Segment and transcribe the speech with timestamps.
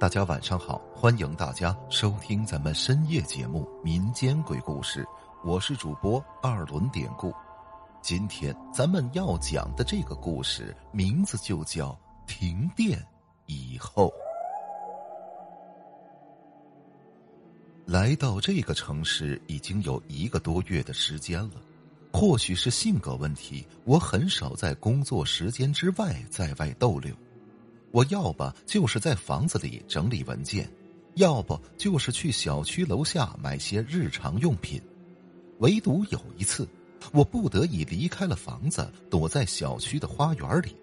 [0.00, 5.04] 大家晚上好，欢迎大家收听咱们深夜节目《民间鬼故事》，
[5.44, 7.34] 我是主播二轮典故。
[8.00, 11.94] 今天咱们要讲的这个故事名字就叫
[12.26, 12.98] “停电
[13.44, 14.10] 以后”。
[17.84, 21.60] 来到这个城市已经有一个多月的时间了，
[22.10, 27.14] 或许是性格问题，我很少在工作时间之外在外逗留。
[27.92, 30.70] 我要不就是在房子里整理文件，
[31.14, 34.80] 要不就是去小区楼下买些日常用品。
[35.58, 36.68] 唯独有一次，
[37.12, 40.74] 我不得已离开了房子，躲在小区的花园里。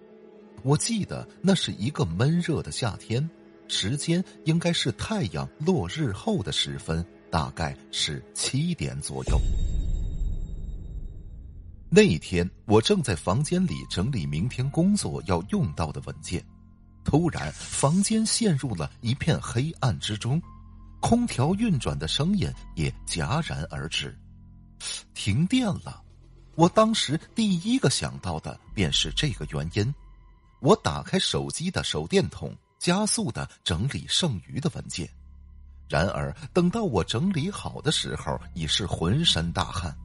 [0.62, 3.28] 我记得那是一个闷热的夏天，
[3.68, 9.40] 时间应该是太阳落日后的时分，大概是七点左右。
[11.90, 16.44] 那天我正在房间里整理明天工作要用到的文件。
[17.08, 20.38] 突然，房间陷入了一片黑暗之中，
[21.00, 24.14] 空调运转的声音也戛然而止，
[25.14, 26.02] 停电了。
[26.54, 29.94] 我当时第一个想到的便是这个原因。
[30.60, 35.08] 我打开手机的手电筒，加速的整理剩余的文件。
[35.88, 39.96] 然而，等到我整理好的时候，已是浑身大汗，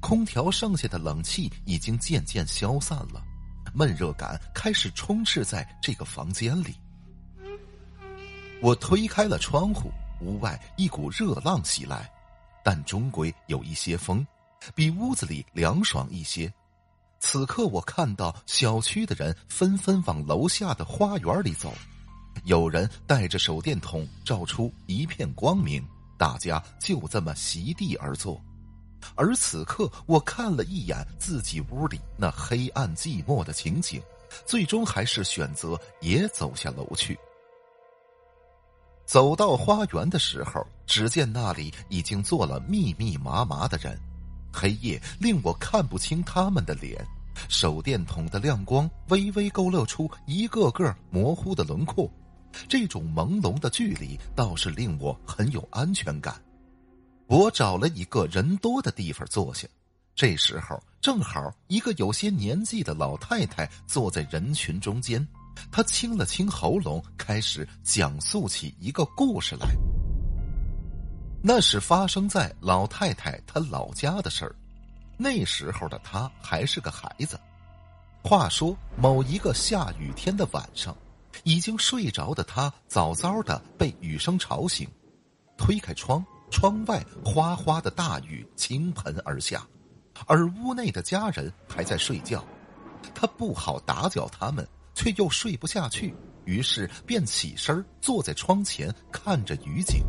[0.00, 3.20] 空调剩下的冷气已经渐渐消散了。
[3.74, 6.74] 闷热感开始充斥在这个房间里。
[8.62, 12.08] 我推开了窗户，屋外一股热浪袭来，
[12.62, 14.26] 但终归有一些风，
[14.74, 16.50] 比屋子里凉爽一些。
[17.18, 21.74] 此刻我看到小区的人纷纷往楼下的花园里走，
[22.44, 25.84] 有人带着手电筒照出一片光明，
[26.16, 28.40] 大家就这么席地而坐。
[29.14, 34.02] 而此刻，我看了一眼自己屋里那黑暗寂寞的情景，
[34.46, 37.18] 最终还是选择也走下楼去。
[39.06, 43.98] 走到花园的时候，只见那里已经坐了密密麻麻的人，
[44.52, 47.06] 黑夜令我看不清他们的脸，
[47.48, 52.10] 手电筒的亮光微微勾勒出一个个模糊的轮廓，
[52.66, 56.40] 这种朦胧的距离倒是令我很有安全感。
[57.26, 59.66] 我找了一个人多的地方坐下，
[60.14, 65.26] 这时候正好一个有些年纪的老太太坐在人群中间，
[65.72, 69.68] 她清了清喉咙，开始讲述起一个故事来。
[71.42, 74.54] 那是发生在老太太她老家的事儿，
[75.16, 77.40] 那时候的她还是个孩子。
[78.22, 80.96] 话说某一个下雨天的晚上，
[81.42, 84.88] 已经睡着的她早早的被雨声吵醒，
[85.56, 86.24] 推开窗。
[86.50, 89.66] 窗外哗哗的大雨倾盆而下，
[90.26, 92.44] 而屋内的家人还在睡觉，
[93.14, 100.04] 他不好打搅他们，却又睡不下去，于是便起身坐在窗前看着雨景。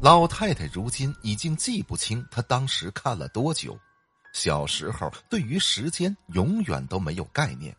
[0.00, 3.78] 老太太如今已经记不清她当时看了多久，
[4.32, 7.76] 小时候对于时间永远都没有概念，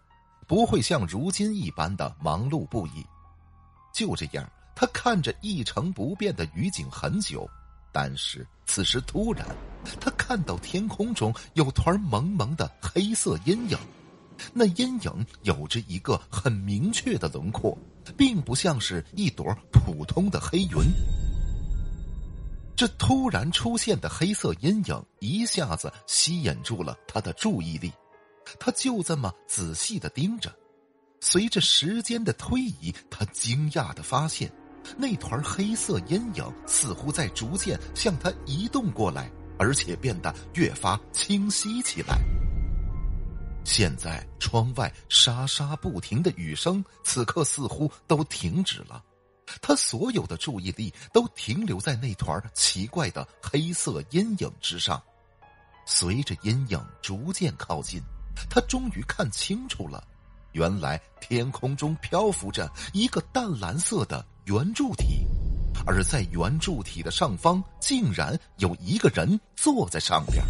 [0.47, 3.05] 不会像如今一般的忙碌不已，
[3.93, 4.47] 就这样。
[4.81, 7.47] 他看着一成不变的雨景很久，
[7.91, 9.45] 但是此时突然，
[9.99, 13.77] 他看到天空中有团蒙蒙的黑色阴影，
[14.51, 17.77] 那阴影有着一个很明确的轮廓，
[18.17, 20.79] 并不像是一朵普通的黑云。
[22.75, 27.93] 这突然出现的黑色阴影一下子吸引住了他的注意力，
[28.59, 30.51] 他就这么仔细的盯着。
[31.19, 34.51] 随着时间的推移，他惊讶的发现。
[34.97, 42.19] 那团黑色阴影似乎在逐渐向他移动过来，而且变得越发清晰起来。
[43.63, 49.03] 现在窗外沙沙不停的雨声，此刻似乎都停止了。
[49.61, 55.01] 他所有的注意力都停留在那团奇怪的黑色阴影之上。
[55.85, 58.01] 随着阴影逐渐靠近，
[58.49, 60.03] 他终于看清楚了，
[60.53, 64.25] 原来天空中漂浮着一个淡蓝色的。
[64.45, 65.25] 圆柱体，
[65.85, 70.43] 而在圆柱体的上方，竟然有一个人坐在上边。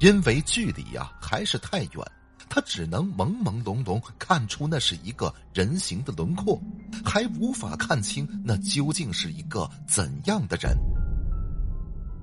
[0.00, 2.12] 因为距离呀还是太远，
[2.48, 6.60] 他只能朦朦胧胧看出那是一个人形的轮廓，
[7.04, 10.76] 还无法看清那究竟是一个怎样的人。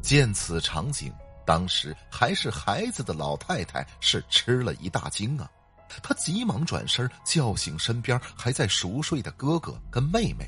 [0.02, 1.12] 见此场景，
[1.46, 5.50] 当时还是孩子的老太太是吃了一大惊啊。
[6.02, 10.46] 他急忙转身叫醒身边还在熟睡的哥哥跟妹妹，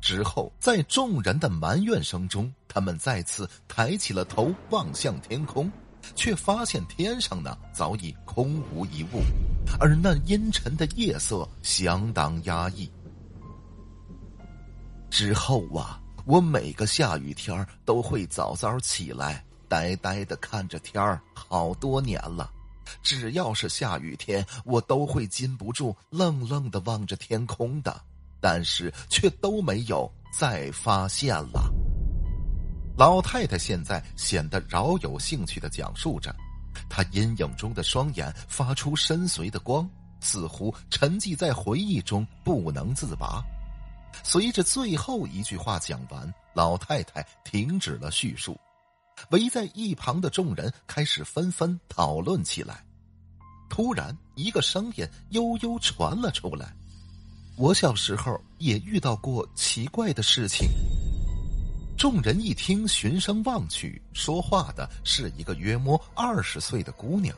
[0.00, 5.70] 之后在众人的埋怨声中，他们再次抬起了头望向天空，
[6.14, 9.20] 却发现天上呢早已空无一物，
[9.78, 12.90] 而那阴沉的夜色相当压抑。
[15.10, 22.50] 之后啊，我每个下雨天都会早早起来，呆呆的看着天儿，好多年了。
[23.02, 28.00] 只要是下雨天，我都会禁不住愣愣的望着天空的，
[28.40, 31.72] 但是却都没有再发现了。
[32.96, 36.34] 老太太现在显得饶有兴趣的讲述着，
[36.90, 39.88] 她阴影中的双眼发出深邃的光，
[40.20, 43.42] 似乎沉寂在回忆中不能自拔。
[44.22, 48.60] 随着最后一句话讲完，老太太停止了叙述，
[49.30, 52.84] 围在一旁的众人开始纷纷讨论起来。
[53.68, 56.74] 突然，一个声音悠悠传了出来
[57.56, 60.68] ：“我小时候也遇到过奇怪的事情。”
[61.96, 67.36] 众人一听，循声望去，说话的是一个约莫二十岁的姑娘。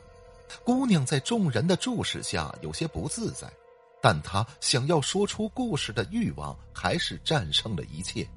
[0.63, 3.51] 姑娘在众人的注视下有些不自在。
[4.01, 8.27] 但她想要说出故事的欲望还是战胜了一切。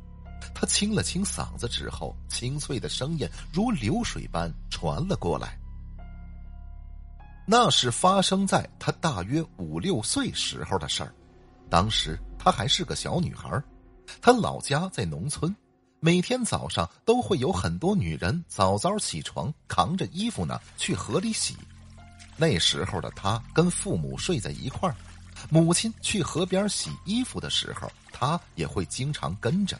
[0.54, 5.58] 他清了清嗓子之后，清脆的声音如流水般传了过来。
[7.46, 11.14] 那是发生在他大约五六岁时候的事儿。
[11.70, 13.62] 当时她还是个小女孩，
[14.20, 15.54] 她老家在农村，
[16.00, 21.56] 每天早上都会有很多女人早早起床，扛着衣服呢去河里洗。
[22.36, 24.94] 那时候的她跟父母睡在一块儿。
[25.50, 29.78] 母亲去河边洗衣服的时候，他也会经常跟着。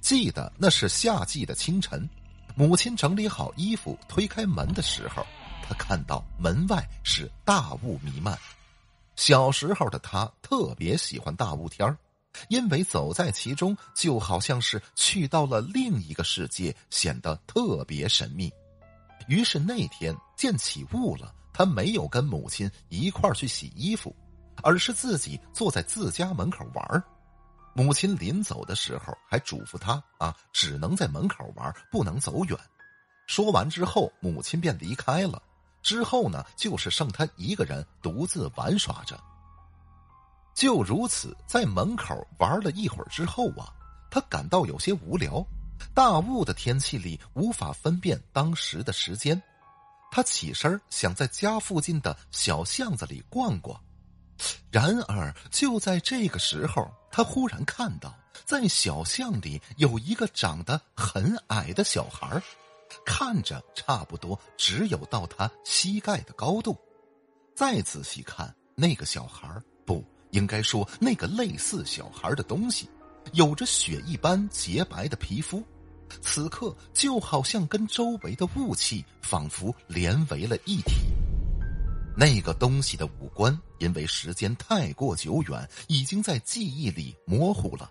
[0.00, 2.08] 记得那是夏季的清晨，
[2.54, 5.24] 母亲整理好衣服，推开门的时候，
[5.62, 8.38] 他看到门外是大雾弥漫。
[9.16, 11.96] 小时候的他特别喜欢大雾天
[12.48, 18.50] 因为走在其中就好像是去到了另一个世界，显得特别神秘。
[19.28, 24.14] 于是那天见起雾了，他没有跟母亲一块儿去洗衣服。
[24.62, 27.04] 而是自己坐在自家门口玩
[27.72, 32.58] 母亲临走的时候还嘱咐他啊，只能在门口玩，不能走远。
[33.26, 35.40] 说完之后，母亲便离开了。
[35.82, 39.18] 之后呢，就是剩他一个人独自玩耍着。
[40.52, 43.72] 就如此，在门口玩了一会儿之后啊，
[44.10, 45.44] 他感到有些无聊。
[45.94, 49.40] 大雾的天气里，无法分辨当时的时间。
[50.10, 53.80] 他起身想在家附近的小巷子里逛逛。
[54.70, 58.14] 然而，就在这个时候，他忽然看到，
[58.44, 62.42] 在小巷里有一个长得很矮的小孩
[63.04, 66.76] 看着差不多只有到他膝盖的高度。
[67.54, 69.48] 再仔细看，那个小孩
[69.84, 72.88] 不应该说那个类似小孩的东西，
[73.32, 75.62] 有着雪一般洁白的皮肤，
[76.22, 80.94] 此刻就好像跟周围的雾气仿佛连为了一体。
[82.20, 87.90] 那个东西的五官，因为时间太过久远，已经在记忆里模糊了。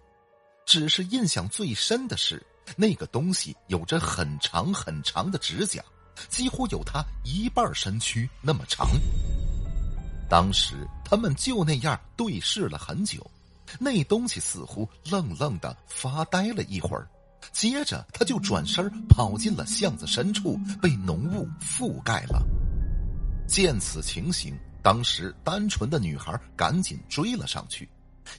[0.68, 2.40] 只是印象最深的是，
[2.76, 5.84] 那个东西有着很长很长的指甲，
[6.28, 8.90] 几乎有他一半身躯那么长。
[10.30, 13.26] 当时他们就那样对视了很久，
[13.80, 17.10] 那东西似乎愣愣的发呆了一会儿，
[17.52, 22.40] 接着他就转身跑进了巷子深处，被浓雾覆盖了。
[23.50, 27.90] 见此情形，当时单纯的女孩赶紧追了上去，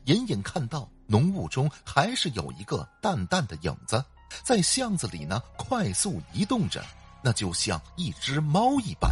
[0.04, 4.02] 隐隐看到浓雾中还是有一个淡淡的影子，
[4.44, 6.84] 在巷子里呢快速移动着，
[7.24, 9.10] 那就像一只猫一般。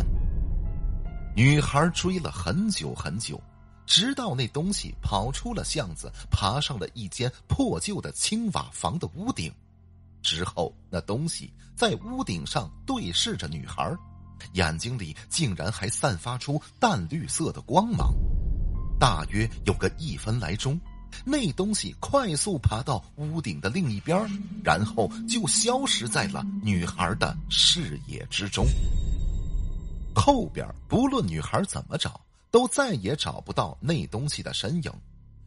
[1.35, 3.43] 女孩追了很久很久，
[3.85, 9.53] 直到那东西跑出了巷子，爬上了一间破旧的青瓦房的屋顶，
[10.23, 13.93] 之后那东西在屋顶上对视着女孩。
[14.53, 18.15] 眼睛里竟然还散发出淡绿色的光芒，
[18.99, 20.81] 大约有个一分来钟，
[21.25, 24.19] 那东西快速爬到屋顶的另一边，
[24.65, 28.67] 然后就消失在了女孩的视野之中。
[30.15, 34.93] 后边不论女孩怎么找，都再也找不到那东西的身影。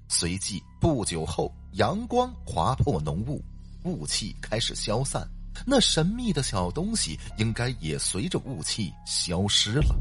[0.07, 3.43] 随即不久后，阳光划破浓雾，
[3.83, 5.27] 雾气开始消散。
[5.65, 9.96] 那神秘的小东西应该也随着雾气消失了。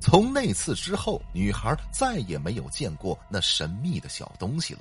[0.00, 4.80] 从那次之后，女孩再也没有见过那神秘的小东西了。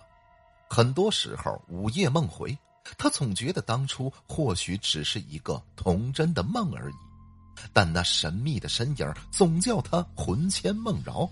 [0.70, 2.56] 很多时候午夜梦回，
[2.98, 6.96] 她总觉得当初或许只是一个童真的梦而已，
[7.74, 11.28] 但那神秘的身影总叫她魂牵梦绕。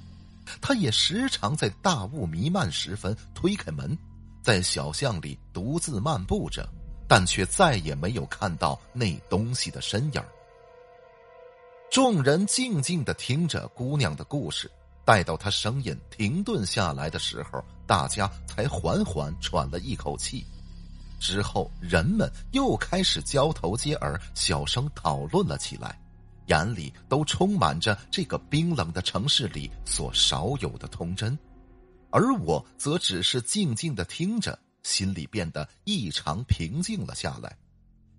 [0.61, 3.97] 她也时常在大雾弥漫时分推开门，
[4.41, 6.67] 在小巷里独自漫步着。
[7.07, 10.23] 但却再也没有看到那东西的身影
[11.91, 14.69] 众人静静的听着姑娘的故事，
[15.05, 20.45] 待到她声音停顿下来的时候，大家才缓缓喘了一口气。
[21.19, 25.97] 之后，人们又开始交头接耳，小声讨论了起来，
[26.47, 31.37] 眼里都充满着这个冰冷的城市里所少有的童真。
[32.09, 37.57] 而我则只是静静的听着，心里变得异常平静了下来。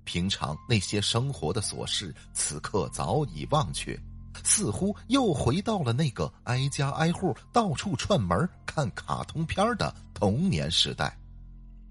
[0.02, 3.96] 平常那些生活的琐事，此刻早已忘却。
[4.42, 11.16] 似乎又回到了那个挨家挨户、到处串门看卡通片的童年时代。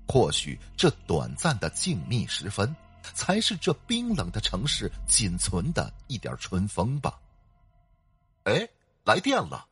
[0.08, 2.76] 或许这短暂的静谧时分，
[3.14, 7.18] 才是这冰冷的城市仅存的一点春风吧。
[8.44, 8.68] 哎，
[9.06, 9.66] 来电了！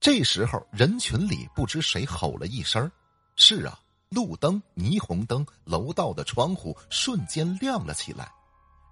[0.00, 2.90] 这时候，人群里不知谁吼了一声
[3.36, 3.78] ：“是啊！”
[4.12, 8.30] 路灯、霓虹灯、楼道的窗户瞬间亮了起来。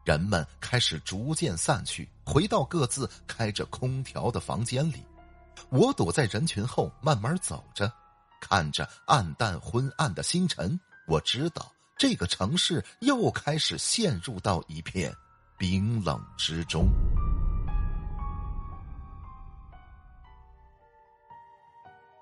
[0.04, 5.04] 人们开始逐渐散去，回到各自开着空调的房间里。
[5.68, 7.92] 我躲在人群后，慢慢走着，
[8.40, 10.80] 看着暗淡昏暗的星辰。
[11.06, 15.14] 我知道，这个城市又开始陷入到一片
[15.58, 16.88] 冰冷之中。